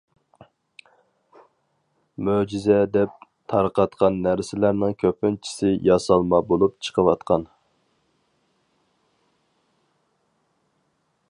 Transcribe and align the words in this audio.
مۆجىزە 2.29 2.77
دەپ 2.95 3.27
تارقاتقان 3.53 4.17
نەرسىلەرنىڭ 4.23 4.97
كۆپىنچىسى 5.05 5.71
ياسالما 5.91 6.41
بولۇپ 6.53 6.75
چىقىۋاتقان. 6.87 7.47